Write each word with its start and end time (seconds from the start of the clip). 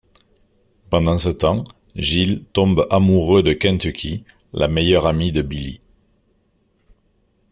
Pendant 0.89 1.15
ce 1.19 1.29
temps, 1.29 1.63
Gil 1.95 2.43
tombe 2.53 2.87
amoureux 2.89 3.43
de 3.43 3.53
Kentucky, 3.53 4.23
la 4.51 4.67
meilleure 4.67 5.05
amie 5.05 5.31
de 5.31 5.43
Billie. 5.43 5.79